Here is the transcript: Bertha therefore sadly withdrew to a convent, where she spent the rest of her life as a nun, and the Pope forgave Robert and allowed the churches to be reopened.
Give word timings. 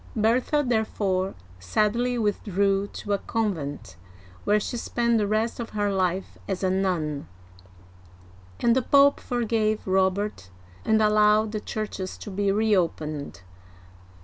Bertha 0.15 0.63
therefore 0.67 1.35
sadly 1.59 2.17
withdrew 2.17 2.87
to 2.87 3.13
a 3.13 3.19
convent, 3.19 3.97
where 4.45 4.59
she 4.59 4.75
spent 4.75 5.19
the 5.19 5.27
rest 5.27 5.59
of 5.59 5.69
her 5.77 5.93
life 5.93 6.39
as 6.47 6.63
a 6.63 6.71
nun, 6.71 7.27
and 8.59 8.75
the 8.75 8.81
Pope 8.81 9.19
forgave 9.19 9.85
Robert 9.85 10.49
and 10.83 11.03
allowed 11.03 11.51
the 11.51 11.59
churches 11.61 12.17
to 12.17 12.31
be 12.31 12.51
reopened. 12.51 13.43